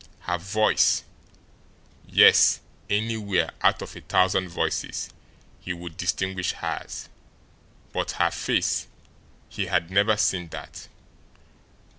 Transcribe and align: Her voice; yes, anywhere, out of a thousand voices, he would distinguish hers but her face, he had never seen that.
Her 0.21 0.39
voice; 0.39 1.03
yes, 2.07 2.59
anywhere, 2.89 3.51
out 3.61 3.83
of 3.83 3.95
a 3.95 4.01
thousand 4.01 4.49
voices, 4.49 5.11
he 5.59 5.73
would 5.73 5.95
distinguish 5.95 6.53
hers 6.53 7.07
but 7.93 8.13
her 8.13 8.31
face, 8.31 8.87
he 9.47 9.67
had 9.67 9.91
never 9.91 10.17
seen 10.17 10.47
that. 10.49 10.87